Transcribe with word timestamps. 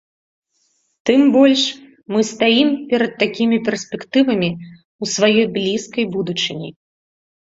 Тым 1.07 1.21
больш, 1.35 1.65
мы 2.15 2.23
стаім 2.29 2.69
перад 2.93 3.13
такімі 3.23 3.57
перспектывамі 3.67 4.49
ў 4.53 5.03
сваёй 5.15 5.45
блізкай 5.59 6.05
будучыні. 6.17 6.69